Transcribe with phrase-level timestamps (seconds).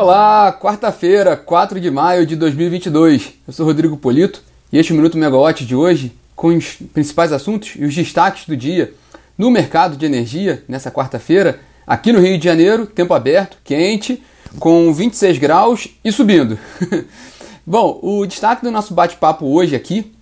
[0.00, 3.32] Olá, quarta-feira, 4 de maio de 2022.
[3.48, 7.32] Eu sou Rodrigo Polito e este é o Minuto Megawatt de hoje com os principais
[7.32, 8.94] assuntos e os destaques do dia
[9.36, 14.22] no mercado de energia nessa quarta-feira, aqui no Rio de Janeiro, tempo aberto, quente,
[14.60, 16.56] com 26 graus e subindo.
[17.66, 20.12] Bom, o destaque do nosso bate-papo hoje aqui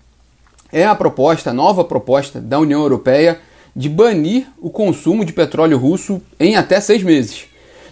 [0.72, 3.42] é a proposta, a nova proposta da União Europeia
[3.76, 7.44] de banir o consumo de petróleo russo em até seis meses.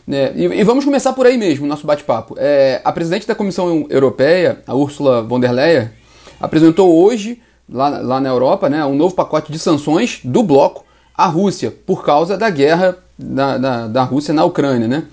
[0.07, 0.33] Né?
[0.37, 2.35] E, e, vamos começar por aí mesmo, nosso bate-papo.
[2.39, 5.91] É, a presidente da Comissão Europeia, a Ursula von der Leyen,
[6.39, 10.85] apresentou hoje, lá, lá na Europa, né, um novo pacote de sanções do bloco
[11.17, 14.87] à Rússia, por causa da guerra da, da, da Rússia na Ucrânia.
[14.87, 15.05] Né?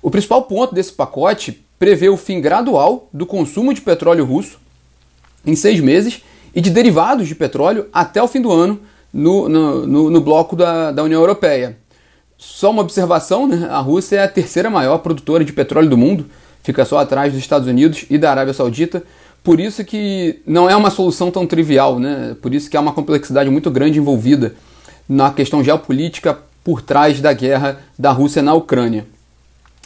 [0.00, 4.58] O principal ponto desse pacote prevê o fim gradual do consumo de petróleo russo
[5.46, 6.22] em seis meses
[6.54, 8.80] e de derivados de petróleo até o fim do ano
[9.12, 11.76] no, no, no, no bloco da, da União Europeia.
[12.38, 13.66] Só uma observação, né?
[13.68, 16.26] a Rússia é a terceira maior produtora de petróleo do mundo,
[16.62, 19.02] fica só atrás dos Estados Unidos e da Arábia Saudita.
[19.42, 22.36] Por isso que não é uma solução tão trivial, né?
[22.40, 24.54] Por isso que há uma complexidade muito grande envolvida
[25.08, 29.06] na questão geopolítica por trás da guerra da Rússia na Ucrânia.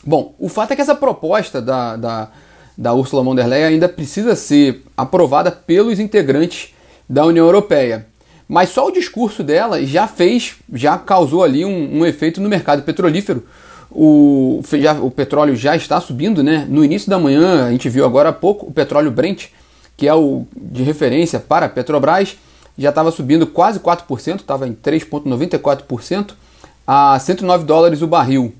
[0.05, 2.28] Bom, o fato é que essa proposta da, da,
[2.77, 6.75] da Ursula von der Leyen ainda precisa ser aprovada pelos integrantes
[7.09, 8.06] da União Europeia.
[8.53, 12.83] Mas só o discurso dela já fez, já causou ali um, um efeito no mercado
[12.83, 13.47] petrolífero.
[13.91, 16.67] O, já, o petróleo já está subindo, né?
[16.69, 19.47] No início da manhã, a gente viu agora há pouco o petróleo Brent,
[19.97, 22.36] que é o de referência para a Petrobras,
[22.77, 26.33] já estava subindo quase 4%, estava em 3,94%
[26.87, 28.55] a 109 dólares o barril.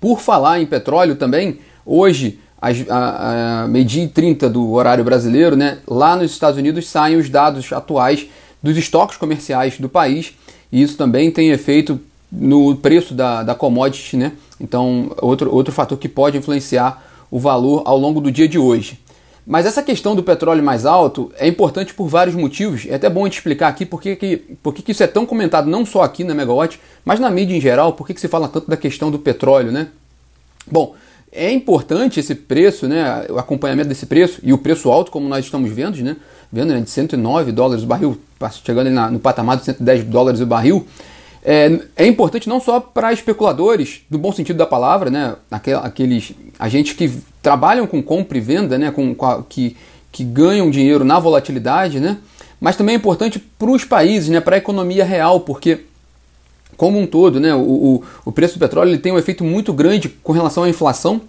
[0.00, 2.76] Por falar em petróleo também, hoje, às,
[3.68, 8.28] meio-dia e 30 do horário brasileiro, né, lá nos Estados Unidos saem os dados atuais
[8.62, 10.34] dos estoques comerciais do país,
[10.70, 14.32] e isso também tem efeito no preço da, da commodity, né?
[14.60, 18.98] Então, outro, outro fator que pode influenciar o valor ao longo do dia de hoje.
[19.46, 22.84] Mas essa questão do petróleo mais alto é importante por vários motivos.
[22.88, 25.24] É até bom gente explicar aqui por que, que, por que, que isso é tão
[25.24, 28.26] comentado não só aqui na Megawatt, mas na mídia em geral, por que, que se
[28.26, 29.88] fala tanto da questão do petróleo, né?
[30.68, 30.96] Bom,
[31.36, 35.44] é importante esse preço, né, o acompanhamento desse preço e o preço alto, como nós
[35.44, 36.16] estamos vendo, né,
[36.50, 38.18] vendo né, de 109 dólares o barril,
[38.64, 40.86] chegando na, no patamar de 110 dólares o barril,
[41.44, 46.94] é, é importante não só para especuladores, no bom sentido da palavra, né, aqueles agentes
[46.94, 49.76] que trabalham com compra e venda, né, com, com a, que,
[50.10, 52.18] que ganham dinheiro na volatilidade, né,
[52.58, 55.80] mas também é importante para os países, né, para a economia real, porque
[56.76, 59.72] como um todo, né, o, o, o preço do petróleo ele tem um efeito muito
[59.72, 61.20] grande com relação à inflação,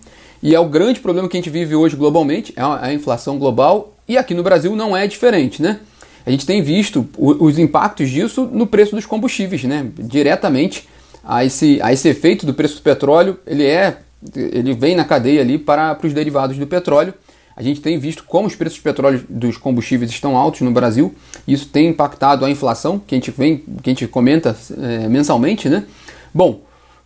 [0.42, 3.94] e é o grande problema que a gente vive hoje globalmente, é a inflação global,
[4.08, 5.80] e aqui no Brasil não é diferente, né?
[6.26, 9.88] A gente tem visto os impactos disso no preço dos combustíveis, né?
[9.98, 10.88] Diretamente
[11.24, 14.00] a esse, a esse efeito do preço do petróleo, ele é
[14.36, 17.14] ele vem na cadeia ali para, para os derivados do petróleo.
[17.58, 21.16] A gente tem visto como os preços do petróleo dos combustíveis estão altos no Brasil.
[21.48, 25.68] Isso tem impactado a inflação, que a gente, vem, que a gente comenta é, mensalmente,
[25.68, 25.86] né?
[26.32, 26.62] Bom,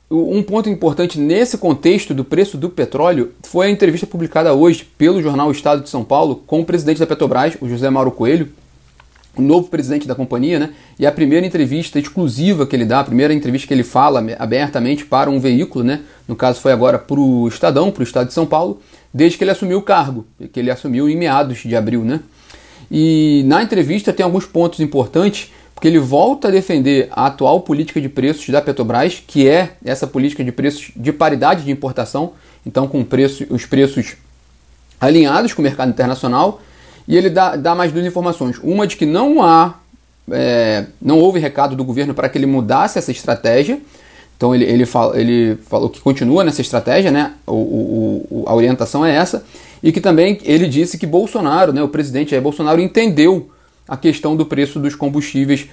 [0.10, 5.22] um ponto importante nesse contexto do preço do petróleo foi a entrevista publicada hoje pelo
[5.22, 8.50] jornal Estado de São Paulo com o presidente da Petrobras, o José Mauro Coelho,
[9.38, 10.72] o novo presidente da companhia, né?
[11.00, 15.06] E a primeira entrevista exclusiva que ele dá, a primeira entrevista que ele fala abertamente
[15.06, 16.02] para um veículo, né?
[16.28, 18.82] No caso foi agora para o Estadão, para o Estado de São Paulo,
[19.14, 22.22] desde que ele assumiu o cargo, que ele assumiu em meados de abril, né?
[22.90, 28.00] E na entrevista tem alguns pontos importantes porque ele volta a defender a atual política
[28.00, 32.34] de preços da Petrobras, que é essa política de preços de paridade de importação,
[32.64, 34.16] então com preço, os preços
[35.00, 36.62] alinhados com o mercado internacional,
[37.08, 38.60] e ele dá, dá mais duas informações.
[38.62, 39.74] Uma de que não há,
[40.30, 43.82] é, não houve recado do governo para que ele mudasse essa estratégia,
[44.42, 47.34] então ele, ele, fala, ele falou que continua nessa estratégia, né?
[47.46, 49.46] O, o, a orientação é essa,
[49.84, 53.52] e que também ele disse que Bolsonaro, né, o presidente Jair Bolsonaro, entendeu
[53.88, 55.68] a questão do preço dos combustíveis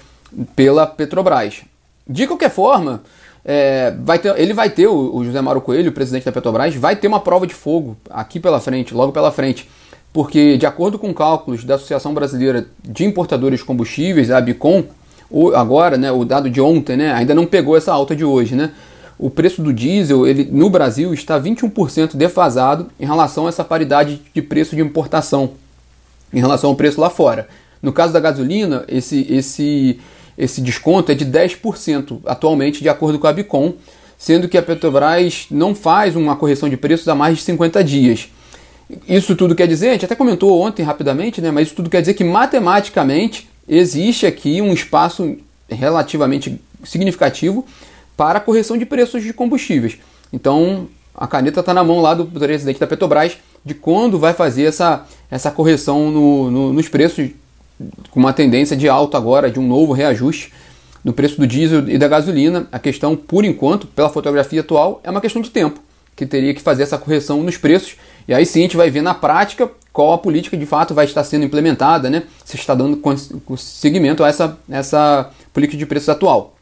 [0.55, 1.61] pela Petrobras.
[2.07, 3.01] De qualquer forma,
[3.43, 6.75] é, vai ter, ele vai ter, o, o José Mauro Coelho, o presidente da Petrobras,
[6.75, 9.67] vai ter uma prova de fogo aqui pela frente, logo pela frente,
[10.13, 14.83] porque, de acordo com cálculos da Associação Brasileira de Importadores de Combustíveis, a ABICOM,
[15.55, 18.71] agora, né, o dado de ontem, né, ainda não pegou essa alta de hoje, né?
[19.17, 24.21] O preço do diesel ele, no Brasil está 21% defasado em relação a essa paridade
[24.33, 25.51] de preço de importação,
[26.33, 27.47] em relação ao preço lá fora.
[27.81, 29.99] No caso da gasolina, esse, esse,
[30.37, 33.73] esse desconto é de 10% atualmente, de acordo com a Bicom,
[34.17, 38.29] sendo que a Petrobras não faz uma correção de preços há mais de 50 dias.
[39.07, 41.99] Isso tudo quer dizer, a gente até comentou ontem rapidamente, né, mas isso tudo quer
[41.99, 45.37] dizer que matematicamente existe aqui um espaço
[45.69, 47.65] relativamente significativo
[48.17, 49.97] para a correção de preços de combustíveis.
[50.33, 54.63] Então, a caneta está na mão lá do presidente da Petrobras de quando vai fazer
[54.63, 57.29] essa, essa correção no, no, nos preços,
[58.09, 60.51] com uma tendência de alto agora, de um novo reajuste
[61.03, 62.67] no preço do diesel e da gasolina.
[62.71, 65.79] A questão, por enquanto, pela fotografia atual, é uma questão de tempo,
[66.15, 67.95] que teria que fazer essa correção nos preços.
[68.27, 71.03] E aí sim a gente vai ver na prática qual a política de fato vai
[71.03, 72.23] estar sendo implementada, né?
[72.45, 73.01] Se está dando
[73.57, 76.55] seguimento a essa, essa política de preços atual.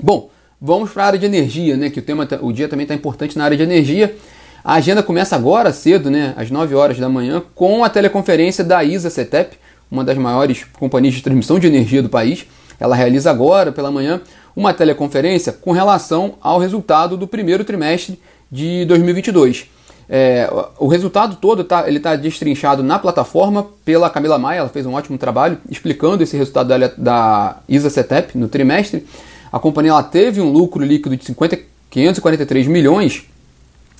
[0.00, 1.90] Bom, vamos para a área de energia, né?
[1.90, 4.16] Que o, tema, tá, o dia também está importante na área de energia.
[4.64, 6.32] A agenda começa agora cedo, né?
[6.38, 9.58] Às 9 horas da manhã, com a teleconferência da ISA CETEP,
[9.90, 12.46] uma das maiores companhias de transmissão de energia do país
[12.80, 14.20] ela realiza agora pela manhã
[14.56, 18.18] uma teleconferência com relação ao resultado do primeiro trimestre
[18.50, 19.66] de 2022.
[20.08, 20.48] É,
[20.78, 24.94] o resultado todo tá, ele está destrinchado na plataforma pela Camila Maia, ela fez um
[24.94, 29.06] ótimo trabalho explicando esse resultado da, da ISA CETEP no trimestre.
[29.50, 31.58] A companhia ela teve um lucro líquido de 50,
[31.90, 33.24] 543 milhões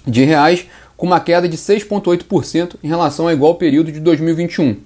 [0.07, 0.67] de reais,
[0.97, 4.77] com uma queda de 6,8% em relação ao igual período de 2021.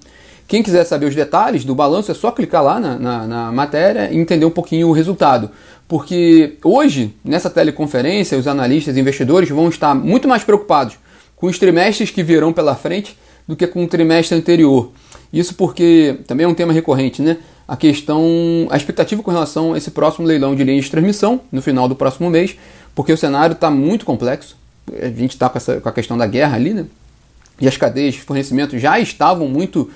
[0.47, 4.09] Quem quiser saber os detalhes do balanço é só clicar lá na, na, na matéria
[4.11, 5.51] e entender um pouquinho o resultado.
[5.87, 10.97] Porque hoje, nessa teleconferência, os analistas e investidores vão estar muito mais preocupados
[11.39, 14.91] com os trimestres que virão pela frente do que com o trimestre anterior.
[15.31, 17.37] Isso porque também é um tema recorrente, né?
[17.67, 21.61] A questão, a expectativa com relação a esse próximo leilão de linhas de transmissão no
[21.61, 22.55] final do próximo mês,
[22.93, 24.57] porque o cenário está muito complexo.
[25.01, 26.85] A gente está com, com a questão da guerra ali, né?
[27.61, 29.89] E as cadeias de fornecimento já estavam muito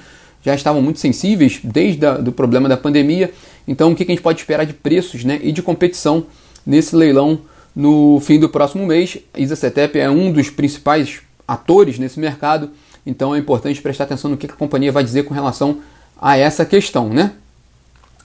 [0.45, 3.31] já estavam muito sensíveis desde o problema da pandemia.
[3.65, 6.25] Então, o que, que a gente pode esperar de preços né, e de competição
[6.65, 7.39] nesse leilão
[7.73, 9.17] no fim do próximo mês?
[9.33, 12.71] A Isa Cetep é um dos principais atores nesse mercado,
[13.05, 15.79] então é importante prestar atenção no que, a companhia vai dizer com relação
[16.21, 17.09] a essa questão.
[17.09, 17.33] Né?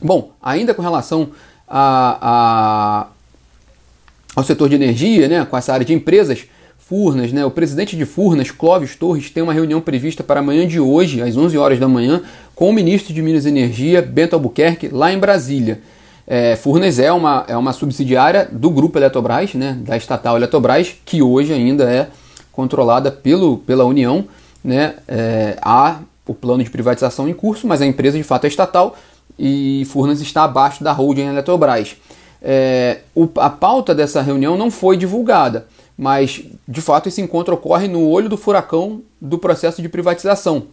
[0.01, 1.31] Bom, ainda com relação
[1.67, 3.07] a, a,
[4.37, 6.47] ao setor de energia, né, com essa área de empresas,
[6.89, 7.45] Furnas, né?
[7.45, 11.37] O presidente de Furnas, Clóvis Torres, tem uma reunião prevista para amanhã de hoje, às
[11.37, 12.23] 11 horas da manhã,
[12.55, 15.83] com o ministro de Minas e Energia, Bento Albuquerque, lá em Brasília.
[16.27, 19.77] É, Furnas é uma, é uma subsidiária do grupo Eletrobras, né?
[19.83, 22.09] Da estatal Eletrobras, que hoje ainda é
[22.59, 24.25] controlada pelo, pela União,
[24.65, 24.97] né?
[25.07, 28.97] É, há o plano de privatização em curso, mas a empresa de fato é estatal
[29.39, 31.97] e Furnas está abaixo da holding Eletrobras.
[32.43, 35.67] É, o, a pauta dessa reunião não foi divulgada
[35.99, 40.69] mas de fato esse encontro ocorre no olho do furacão do processo de privatização,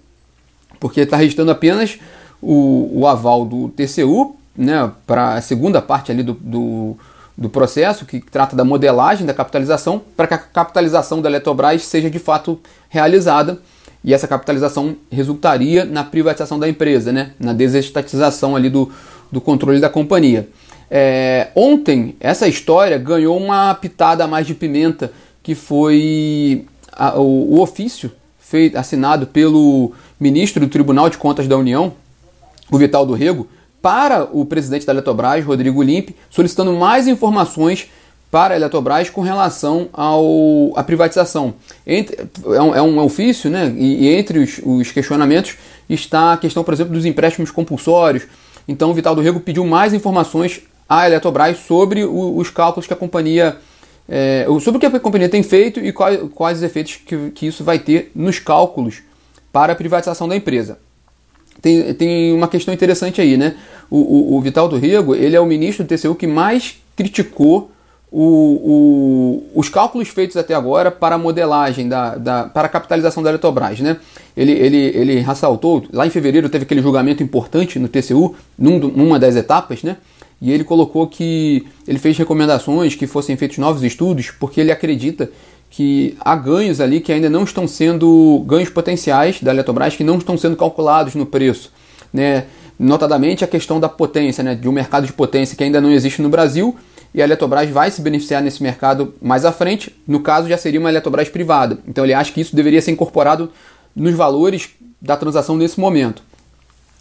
[0.79, 1.97] porque está restando apenas
[2.39, 6.95] o, o, aval do TCU né, para a segunda parte ali do, do,
[7.37, 12.09] do, processo, que trata da modelagem da capitalização, para que a capitalização da Eletrobras seja
[12.09, 12.59] de fato
[12.89, 13.59] realizada
[14.03, 18.91] e essa capitalização resultaria na privatização da empresa, né, na desestatização ali do,
[19.31, 20.47] do controle da companhia.
[20.89, 25.11] É, ontem, essa história ganhou uma pitada a mais de pimenta,
[25.41, 31.57] que foi a, o, o, ofício feito, assinado pelo ministro do Tribunal de Contas da
[31.57, 31.93] União,
[32.71, 33.47] o Vital do Rego,
[33.85, 37.87] para o presidente da Eletrobras, Rodrigo Limpe, solicitando mais informações
[38.31, 41.53] para a Eletrobras com relação ao, à privatização.
[41.85, 42.17] Entre,
[42.47, 43.71] é, um, é um ofício, né?
[43.77, 45.55] E, e entre os, os, questionamentos
[45.87, 48.23] está a questão, por exemplo, dos empréstimos compulsórios.
[48.67, 52.93] Então, o Vital do Rego pediu mais informações a Eletrobras sobre o, os cálculos que
[52.93, 53.55] a companhia.
[54.09, 57.45] É, sobre o que a companhia tem feito e quais, quais os efeitos que, que
[57.45, 59.04] isso vai ter nos cálculos
[59.54, 60.80] para a privatização da empresa.
[61.62, 63.56] Tem, tem uma questão interessante aí, né?
[63.90, 67.71] O, o, o Vital do Rego, ele é o ministro do TCU que mais criticou
[68.18, 73.21] o, o, os cálculos feitos até agora para a modelagem, da, da, para a capitalização
[73.21, 73.80] da Eletrobras.
[73.81, 73.97] Né?
[74.38, 79.19] Ele, ele, ele ressaltou, lá em fevereiro teve aquele julgamento importante no TCU, num, numa
[79.19, 79.97] das etapas, né?
[80.42, 85.30] e ele colocou que ele fez recomendações que fossem feitos novos estudos, porque ele acredita
[85.69, 90.18] que há ganhos ali que ainda não estão sendo ganhos potenciais da Eletrobras que não
[90.18, 91.72] estão sendo calculados no preço,
[92.14, 92.45] né?
[92.78, 94.56] Notadamente a questão da potência, né?
[94.56, 96.76] De um mercado de potência que ainda não existe no Brasil
[97.14, 99.95] e a Eletrobras vai se beneficiar nesse mercado mais à frente.
[100.06, 101.80] No caso, já seria uma Eletrobras privada.
[101.88, 103.50] Então ele acha que isso deveria ser incorporado
[103.95, 106.22] nos valores da transação nesse momento.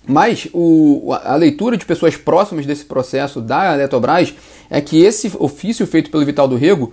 [0.06, 4.34] Mas o, a leitura de pessoas próximas desse processo da Eletrobras
[4.70, 6.92] é que esse ofício feito pelo Vital do Rego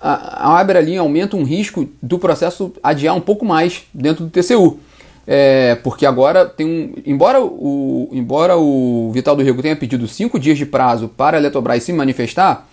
[0.00, 4.78] abre ali, aumenta um risco do processo adiar um pouco mais dentro do TCU.
[5.26, 6.94] É, porque agora tem um.
[7.06, 11.40] Embora o, embora o Vital do Rego tenha pedido cinco dias de prazo para a
[11.40, 12.68] Eletrobras se manifestar,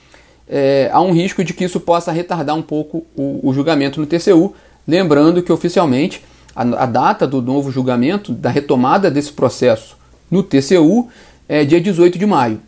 [0.50, 4.06] é, há um risco de que isso possa retardar um pouco o, o julgamento no
[4.06, 4.54] TCU.
[4.86, 6.22] Lembrando que oficialmente
[6.54, 9.96] a, a data do novo julgamento, da retomada desse processo
[10.30, 11.08] no TCU,
[11.48, 12.60] é dia 18 de maio.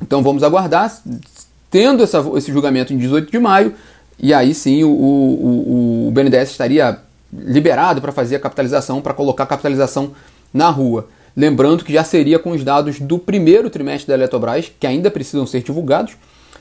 [0.00, 0.92] Então vamos aguardar,
[1.72, 3.74] tendo essa, esse julgamento em 18 de maio
[4.20, 6.98] e aí sim o, o, o BNDES estaria
[7.32, 10.12] liberado para fazer a capitalização, para colocar a capitalização
[10.52, 11.08] na rua.
[11.34, 15.46] Lembrando que já seria com os dados do primeiro trimestre da Eletrobras, que ainda precisam
[15.46, 16.12] ser divulgados,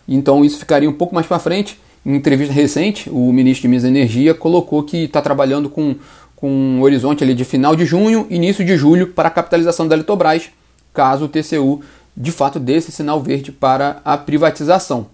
[0.08, 1.78] então isso ficaria um pouco mais para frente.
[2.06, 5.96] Em entrevista recente, o ministro de Minas e Energia colocou que está trabalhando com,
[6.38, 9.94] com um horizonte ali de final de junho, início de julho para a capitalização da
[9.94, 10.50] Eletrobras,
[10.94, 11.82] caso o TCU
[12.16, 15.08] de fato dê esse sinal verde para a privatização.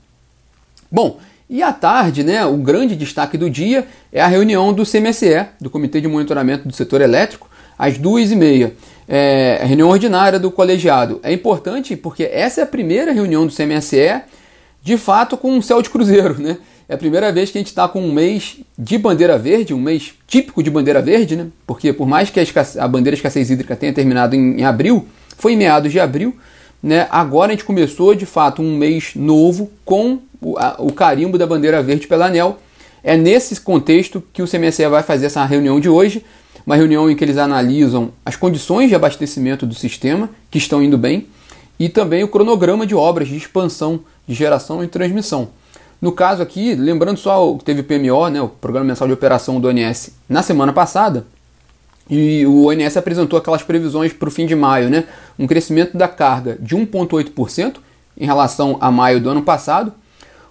[0.92, 5.46] Bom, e à tarde, né, o grande destaque do dia é a reunião do CMSE,
[5.62, 8.74] do Comitê de Monitoramento do Setor Elétrico, às duas e meia.
[9.08, 11.22] É, reunião ordinária do colegiado.
[11.24, 14.22] É importante porque essa é a primeira reunião do CMSE,
[14.82, 16.42] de fato, com um céu de cruzeiro.
[16.42, 16.58] Né?
[16.89, 19.80] É a primeira vez que a gente está com um mês de bandeira verde, um
[19.80, 21.48] mês típico de bandeira verde, né?
[21.66, 24.66] porque por mais que a, escasse, a bandeira de escassez hídrica tenha terminado em, em
[24.66, 26.36] abril, foi em meados de abril,
[26.82, 27.08] né?
[27.10, 31.48] agora a gente começou de fato um mês novo com o, a, o carimbo da
[31.48, 32.60] bandeira verde pela ANEL.
[33.04, 36.24] É nesse contexto que o CMSE vai fazer essa reunião de hoje,
[36.66, 40.98] uma reunião em que eles analisam as condições de abastecimento do sistema, que estão indo
[40.98, 41.28] bem,
[41.80, 45.50] e também o cronograma de obras de expansão de geração e transmissão.
[46.02, 49.60] No caso aqui, lembrando só que teve o PMO, né, o Programa Mensal de Operação
[49.60, 51.26] do ONS, na semana passada,
[52.10, 55.06] e o ONS apresentou aquelas previsões para o fim de maio, né,
[55.38, 57.76] um crescimento da carga de 1,8%
[58.18, 59.94] em relação a maio do ano passado,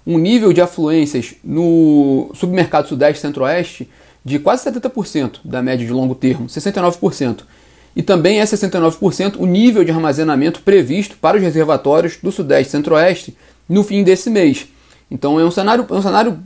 [0.06, 3.88] um nível de afluências no submercado Sudeste Centro-Oeste
[4.24, 7.42] de quase 70% da média de longo termo, 69%.
[7.94, 13.36] E também é 69% o nível de armazenamento previsto para os reservatórios do Sudeste Centro-Oeste
[13.68, 14.66] no fim desse mês.
[15.10, 16.38] Então é um cenário, é um cenário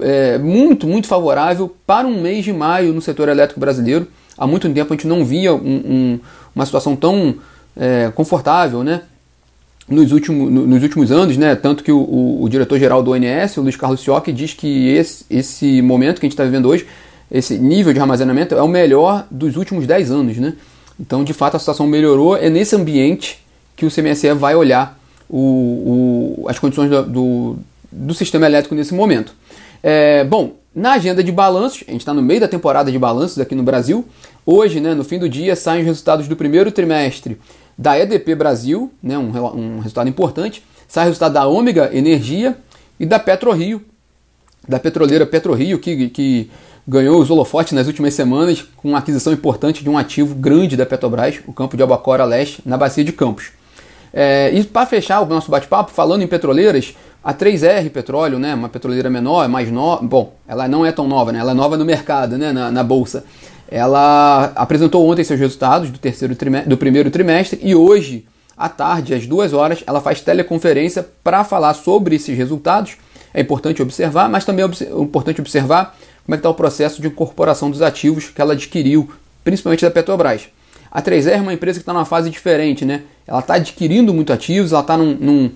[0.00, 4.08] é, muito, muito favorável para um mês de maio no setor elétrico brasileiro.
[4.36, 6.20] Há muito tempo a gente não via um, um,
[6.54, 7.36] uma situação tão
[7.76, 9.02] é, confortável, né?
[9.88, 13.62] nos últimos, nos últimos anos, né, tanto que o, o, o diretor-geral do ONS, o
[13.62, 16.86] Luiz Carlos Siocchi, diz que esse, esse momento que a gente está vivendo hoje,
[17.30, 20.36] esse nível de armazenamento é o melhor dos últimos 10 anos.
[20.38, 20.54] Né?
[20.98, 22.36] Então, de fato, a situação melhorou.
[22.36, 23.44] É nesse ambiente
[23.76, 27.56] que o CMSE vai olhar o, o, as condições do, do,
[27.90, 29.34] do, sistema elétrico nesse momento.
[29.82, 33.38] É, bom, na agenda de balanços, a gente está no meio da temporada de balanços
[33.38, 34.04] aqui no Brasil.
[34.44, 37.40] Hoje, né, no fim do dia, saem os resultados do primeiro trimestre
[37.78, 42.58] da EDP Brasil, né, um, um resultado importante, sai o resultado da Ômega Energia
[43.00, 43.82] e da PetroRio,
[44.68, 46.50] da petroleira PetroRio, que, que
[46.86, 50.84] ganhou os holofotes nas últimas semanas com uma aquisição importante de um ativo grande da
[50.84, 53.50] Petrobras, o campo de Albacora Leste, na Bacia de Campos.
[54.18, 58.66] É, e para fechar o nosso bate-papo, falando em petroleiras, a 3R Petróleo, né, uma
[58.66, 61.76] petroleira menor, é mais nova, bom, ela não é tão nova, né, ela é nova
[61.76, 63.24] no mercado, né, na, na bolsa.
[63.70, 68.24] Ela apresentou ontem seus resultados do, terceiro trimestre, do primeiro trimestre e hoje,
[68.56, 72.96] à tarde, às duas horas, ela faz teleconferência para falar sobre esses resultados.
[73.34, 75.94] É importante observar, mas também é importante observar
[76.24, 79.10] como é que está o processo de incorporação dos ativos que ela adquiriu,
[79.44, 80.48] principalmente da Petrobras.
[80.90, 83.02] A 3R é uma empresa que está numa fase diferente, né?
[83.26, 85.50] Ela está adquirindo muito ativos, ela está num, num,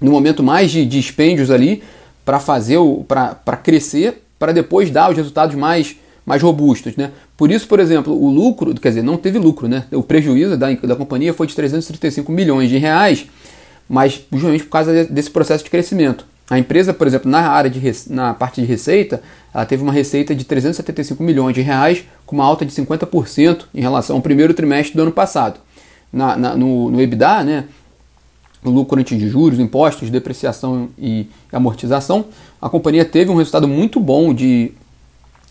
[0.00, 1.82] num, momento mais de dispêndios ali
[2.24, 6.96] para fazer o para crescer, para depois dar os resultados mais mais robustos.
[6.96, 7.12] Né?
[7.36, 9.84] Por isso, por exemplo, o lucro, quer dizer, não teve lucro, né?
[9.92, 13.26] o prejuízo da, da companhia foi de 335 milhões de reais,
[13.88, 16.26] mas justamente por causa desse processo de crescimento.
[16.48, 19.20] A empresa, por exemplo, na área de na parte de receita,
[19.52, 23.80] ela teve uma receita de 375 milhões de reais, com uma alta de 50% em
[23.80, 25.58] relação ao primeiro trimestre do ano passado.
[26.12, 27.64] Na, na, no, no EBITDA, né,
[28.64, 32.26] o lucro antes de juros, impostos, depreciação e amortização,
[32.62, 34.72] a companhia teve um resultado muito bom de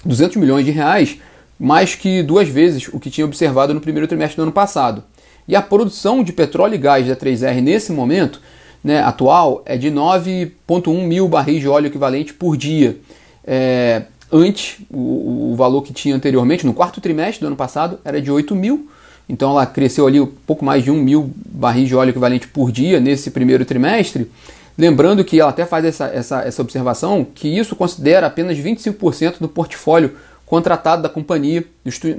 [0.05, 1.17] 200 milhões de reais,
[1.59, 5.03] mais que duas vezes o que tinha observado no primeiro trimestre do ano passado.
[5.47, 8.41] E a produção de petróleo e gás da 3R nesse momento
[8.85, 12.95] né, atual é de 9,1 mil barris de óleo equivalente por dia.
[13.43, 18.21] É, antes, o, o, valor que tinha anteriormente, no quarto trimestre do ano passado, era
[18.21, 18.87] de 8 mil.
[19.27, 22.71] Então ela cresceu ali um pouco mais de 1 mil barris de óleo equivalente por
[22.71, 24.29] dia nesse primeiro trimestre.
[24.77, 29.49] Lembrando que ela até faz essa, essa, essa observação que isso considera apenas 25% do
[29.49, 30.11] portfólio
[30.45, 31.65] contratado da companhia,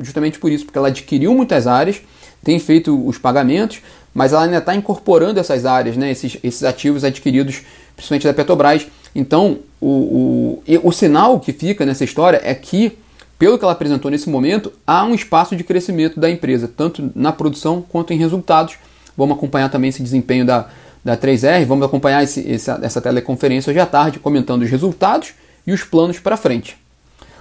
[0.00, 2.00] justamente por isso, porque ela adquiriu muitas áreas,
[2.42, 3.80] tem feito os pagamentos,
[4.12, 7.62] mas ela ainda está incorporando essas áreas, né, esses, esses ativos adquiridos,
[7.94, 8.86] principalmente da Petrobras.
[9.14, 12.96] Então, o, o, o sinal que fica nessa história é que,
[13.38, 17.30] pelo que ela apresentou nesse momento, há um espaço de crescimento da empresa, tanto na
[17.30, 18.76] produção quanto em resultados.
[19.16, 20.68] Vamos acompanhar também esse desempenho da,
[21.04, 21.64] da 3R.
[21.64, 25.34] Vamos acompanhar esse, essa, essa teleconferência hoje à tarde, comentando os resultados
[25.66, 26.76] e os planos para frente.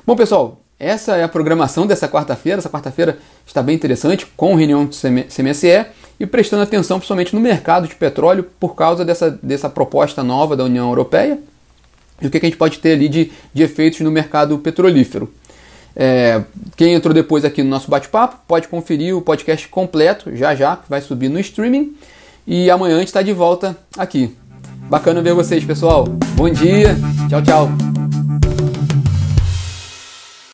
[0.05, 2.59] Bom, pessoal, essa é a programação dessa quarta-feira.
[2.59, 5.85] Essa quarta-feira está bem interessante, com reunião do CMSE
[6.19, 10.63] e prestando atenção principalmente no mercado de petróleo por causa dessa, dessa proposta nova da
[10.63, 11.39] União Europeia
[12.21, 15.31] e o que, a gente pode ter ali de, de efeitos no mercado petrolífero.
[15.95, 16.43] É,
[16.75, 20.89] quem entrou depois aqui no nosso bate-papo pode conferir o podcast completo já já, que
[20.89, 21.95] vai subir no streaming.
[22.47, 24.35] E amanhã a gente está de volta aqui.
[24.89, 26.05] Bacana ver vocês, pessoal.
[26.35, 26.95] Bom dia.
[27.29, 28.04] Tchau, tchau.